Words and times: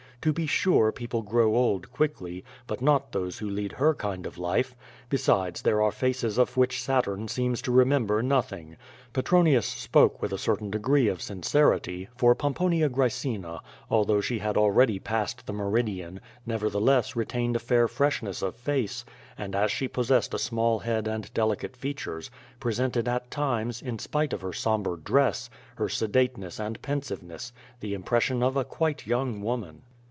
To 0.21 0.31
be 0.33 0.45
sure 0.45 0.91
people 0.91 1.23
grow 1.23 1.55
old 1.55 1.91
quickly— 1.91 2.45
^but 2.69 2.79
not 2.79 3.11
those 3.11 3.39
who 3.39 3.49
lead 3.49 3.71
her 3.71 3.95
kind 3.95 4.27
of 4.27 4.37
life. 4.37 4.75
Besides 5.09 5.63
there 5.63 5.81
are 5.81 5.91
faces 5.91 6.37
of 6.37 6.55
which 6.55 6.79
Saturn 6.79 7.27
seems 7.27 7.59
to 7.63 7.71
remember 7.71 8.21
nothing. 8.21 8.77
Petronius 9.13 9.65
spoke 9.65 10.21
with 10.21 10.31
a 10.31 10.37
certain 10.37 10.69
degree 10.69 11.07
of 11.07 11.23
sincerity, 11.23 12.07
for 12.15 12.35
Pomponia 12.35 12.87
Graecina, 12.87 13.61
although 13.89 14.21
she 14.21 14.37
had 14.37 14.57
already 14.57 14.99
passed 14.99 15.47
the 15.47 15.53
meridian, 15.53 16.21
nevertheless 16.45 17.15
retained 17.15 17.55
a 17.55 17.59
fair 17.59 17.87
freshness 17.87 18.43
of 18.43 18.55
face; 18.55 19.03
and, 19.39 19.55
as 19.55 19.71
she 19.71 19.87
possessed 19.87 20.35
a 20.35 20.37
small 20.37 20.77
head 20.77 21.07
and 21.07 21.33
delicate 21.33 21.75
features, 21.75 22.29
presented 22.59 23.07
at 23.07 23.31
times, 23.31 23.81
in 23.81 23.97
spite 23.97 24.33
of 24.33 24.41
her 24.41 24.53
sombre 24.53 24.99
dress, 24.99 25.49
her 25.77 25.87
scdateness 25.87 26.59
and 26.63 26.79
pensiveness, 26.83 27.51
the 27.79 27.95
impression 27.95 28.43
of 28.43 28.55
a 28.55 28.63
quite 28.63 29.07
young 29.07 29.41
woman. 29.41 29.81